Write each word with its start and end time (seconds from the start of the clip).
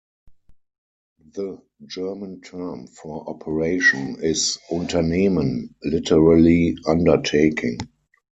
The 1.33 1.61
German 1.85 2.41
term 2.41 2.87
for 2.87 3.29
"Operation" 3.29 4.15
is 4.23 4.57
"Unternehmen", 4.71 5.75
literally 5.83 6.75
"undertaking". 6.87 7.77